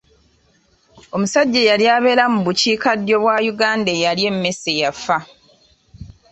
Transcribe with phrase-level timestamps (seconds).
[1.15, 5.17] Omusajja eyali abeera mu bukiikaddyo bwa Uganda eyalya emmese yafa.